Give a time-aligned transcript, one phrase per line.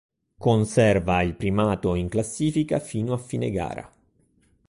[0.35, 3.91] Conserva il primato in classifica fino a fine gara.